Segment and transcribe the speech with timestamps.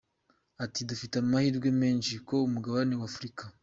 [0.63, 3.43] Ati “Dufite amahirwe menshi ku mugabane wa Afurika.